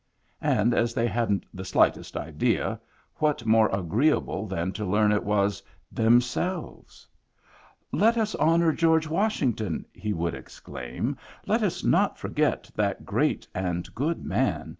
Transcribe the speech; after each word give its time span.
And 0.41 0.73
as 0.73 0.95
they 0.95 1.05
hadn't 1.05 1.45
the 1.53 1.63
slightest 1.63 2.17
idea, 2.17 2.81
what 3.17 3.45
more 3.45 3.69
agreeable 3.69 4.47
than 4.47 4.71
to 4.71 4.83
learn 4.83 5.11
it 5.11 5.23
was 5.23 5.61
themselves?" 5.91 7.07
Let 7.91 8.17
us 8.17 8.33
honor 8.33 8.71
George 8.73 9.05
Washington" 9.07 9.85
(he 9.93 10.11
would 10.11 10.33
exclaim)," 10.33 11.17
let 11.45 11.61
us 11.61 11.83
not 11.83 12.17
forget 12.17 12.71
that 12.73 13.05
great 13.05 13.47
and 13.53 13.93
good 13.93 14.25
man 14.25 14.69